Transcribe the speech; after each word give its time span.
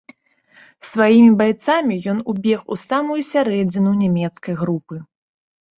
З 0.61 0.85
сваімі 0.93 1.29
байцамі 1.41 1.99
ён 2.15 2.19
убег 2.33 2.59
у 2.75 2.81
самую 2.87 3.21
сярэдзіну 3.31 3.91
нямецкай 4.03 4.53
групы. 4.65 4.95